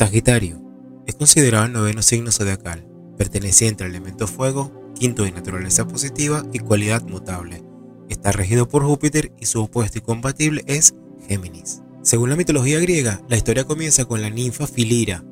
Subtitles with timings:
[0.00, 0.62] Sagitario
[1.06, 6.60] es considerado el noveno signo zodiacal, perteneciente al elemento fuego, quinto de naturaleza positiva y
[6.60, 7.62] cualidad mutable.
[8.08, 10.94] Está regido por Júpiter y su opuesto y compatible es
[11.28, 11.82] Géminis.
[12.00, 15.22] Según la mitología griega, la historia comienza con la ninfa Filira,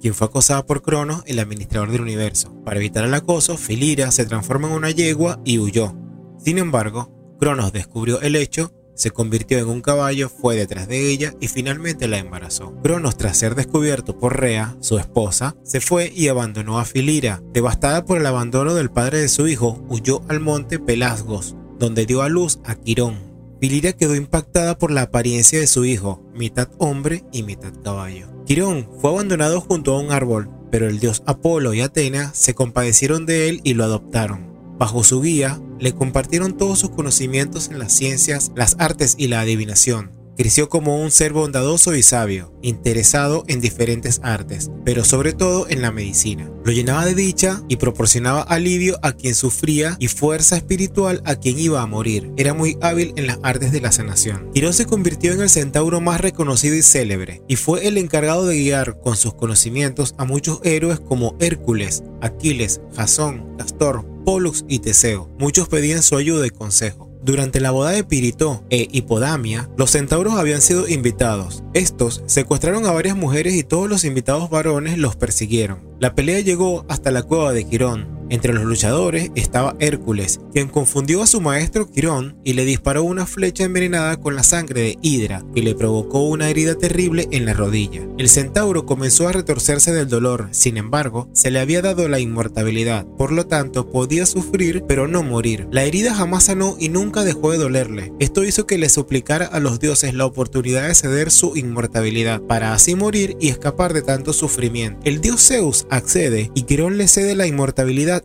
[0.00, 2.56] quien fue acosada por Cronos, el administrador del universo.
[2.64, 5.94] Para evitar el acoso, Filira se transforma en una yegua y huyó.
[6.42, 11.34] Sin embargo, Cronos descubrió el hecho se convirtió en un caballo, fue detrás de ella
[11.40, 12.74] y finalmente la embarazó.
[12.82, 17.42] Cronos, tras ser descubierto por Rea, su esposa, se fue y abandonó a Filira.
[17.52, 22.22] Devastada por el abandono del padre de su hijo, huyó al monte Pelasgos, donde dio
[22.22, 23.34] a luz a Quirón.
[23.60, 28.28] Filira quedó impactada por la apariencia de su hijo, mitad hombre y mitad caballo.
[28.46, 33.26] Quirón fue abandonado junto a un árbol, pero el dios Apolo y Atena se compadecieron
[33.26, 34.53] de él y lo adoptaron.
[34.78, 39.40] Bajo su guía, le compartieron todos sus conocimientos en las ciencias, las artes y la
[39.40, 40.10] adivinación.
[40.36, 45.80] Creció como un ser bondadoso y sabio, interesado en diferentes artes, pero sobre todo en
[45.80, 46.50] la medicina.
[46.64, 51.56] Lo llenaba de dicha y proporcionaba alivio a quien sufría y fuerza espiritual a quien
[51.60, 52.32] iba a morir.
[52.36, 54.50] Era muy hábil en las artes de la sanación.
[54.52, 58.58] Quirón se convirtió en el centauro más reconocido y célebre, y fue el encargado de
[58.58, 65.28] guiar con sus conocimientos a muchos héroes como Hércules, Aquiles, Jasón, Castor, Pollux y Teseo.
[65.38, 67.10] Muchos pedían su ayuda y consejo.
[67.24, 71.64] Durante la boda de Pirito e Hipodamia, los centauros habían sido invitados.
[71.72, 75.88] Estos secuestraron a varias mujeres y todos los invitados varones los persiguieron.
[76.00, 81.22] La pelea llegó hasta la cueva de Quirón, entre los luchadores estaba Hércules, quien confundió
[81.22, 85.44] a su maestro Quirón y le disparó una flecha envenenada con la sangre de Hidra,
[85.54, 88.00] que le provocó una herida terrible en la rodilla.
[88.18, 93.06] El centauro comenzó a retorcerse del dolor, sin embargo, se le había dado la inmortalidad,
[93.16, 95.68] por lo tanto podía sufrir pero no morir.
[95.70, 98.12] La herida jamás sanó y nunca dejó de dolerle.
[98.18, 102.74] Esto hizo que le suplicara a los dioses la oportunidad de ceder su inmortalidad, para
[102.74, 104.98] así morir y escapar de tanto sufrimiento.
[105.04, 107.46] El dios Zeus accede y Quirón le cede la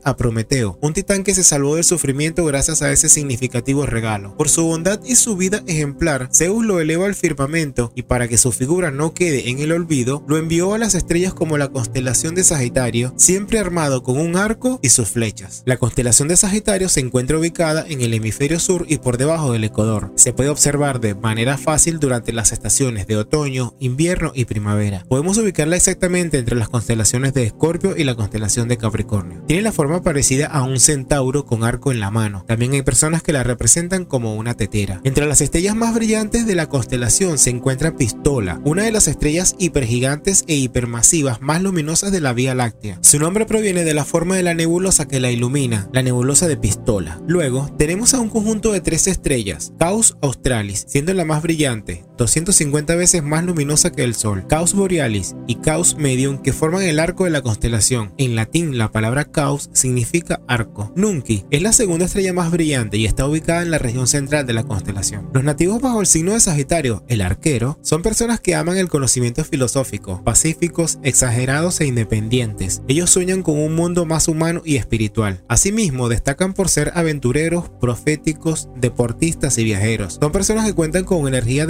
[0.04, 4.36] a Prometeo, un titán que se salvó del sufrimiento gracias a ese significativo regalo.
[4.38, 8.38] Por su bondad y su vida ejemplar, Zeus lo eleva al firmamento y para que
[8.38, 12.36] su figura no quede en el olvido, lo envió a las estrellas como la constelación
[12.36, 15.64] de Sagitario, siempre armado con un arco y sus flechas.
[15.66, 19.64] La constelación de Sagitario se encuentra ubicada en el hemisferio sur y por debajo del
[19.64, 20.12] Ecuador.
[20.16, 25.06] Se puede observar de manera fácil durante las estaciones de otoño, invierno y primavera.
[25.08, 29.44] Podemos ubicarla exactamente entre las constelaciones de Escorpio y la constelación de Capricornio.
[29.48, 32.44] Tiene la forma parecida a un centauro con arco en la mano.
[32.46, 35.00] También hay personas que la representan como una tetera.
[35.06, 39.56] Entre las estrellas más brillantes de la constelación se encuentra Pistola, una de las estrellas
[39.58, 43.00] hipergigantes e hipermasivas más luminosas de la Vía Láctea.
[43.02, 46.58] Su nombre proviene de la forma de la nebulosa que la ilumina, la nebulosa de
[46.58, 47.22] Pistola.
[47.26, 52.96] Luego tenemos a un conjunto de tres estrellas, Caus Australis, siendo la más brillante, 250
[52.96, 57.24] veces más luminosa que el Sol, Caus Borealis y Caus Medium que forman el arco
[57.24, 58.14] de la constelación.
[58.18, 60.92] En latín la palabra Caus significa arco.
[60.98, 64.52] Nunki es la segunda estrella más brillante y está ubicada en la región central de
[64.52, 65.30] la constelación.
[65.34, 69.46] Los nativos bajo el signo de Sagitario, el arquero, son personas que aman el conocimiento
[69.46, 72.82] filosófico, pacíficos, exagerados e independientes.
[72.90, 75.42] Ellos sueñan con un mundo más humano y espiritual.
[75.48, 80.18] Asimismo, destacan por ser aventureros, proféticos, deportistas y viajeros.
[80.20, 81.66] Son personas que cuentan con energía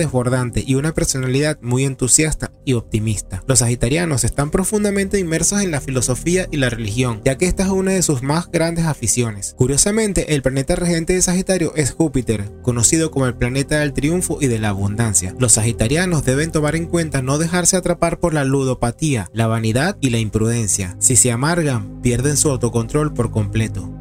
[0.56, 3.44] y una personalidad muy entusiasta y optimista.
[3.48, 7.70] Los sagitarianos están profundamente inmersos en la filosofía y la religión, ya que esta es
[7.70, 9.54] una de sus más grandes aficiones.
[9.58, 14.48] Curiosamente, el planeta regente de Sagitario es Júpiter, conocido como el planeta del triunfo y
[14.48, 15.36] de la abundancia.
[15.40, 20.10] Los sagitarianos deben tomar en cuenta no dejarse atrapar por la ludopatía, la vanidad y
[20.10, 20.96] la imprudencia.
[21.00, 23.99] Si se amargan, pierden su autocontrol por completo.